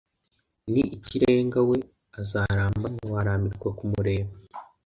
Ni 0.71 0.81
ikirenga 0.97 1.59
we 1.69 1.77
azaramba 2.21 2.85
Ntiwarambirwa 2.93 3.69
kumureba 3.77 4.33